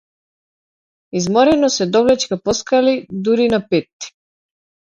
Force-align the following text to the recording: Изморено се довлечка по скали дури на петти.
Изморено 1.19 1.69
се 1.75 1.87
довлечка 1.91 2.41
по 2.43 2.57
скали 2.61 2.97
дури 3.29 3.49
на 3.55 3.63
петти. 3.69 4.13